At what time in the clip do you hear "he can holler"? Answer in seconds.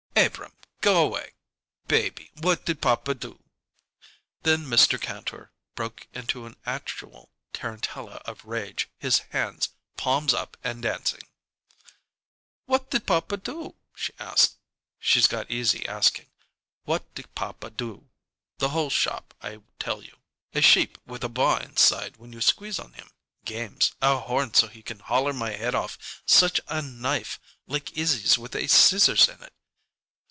24.67-25.33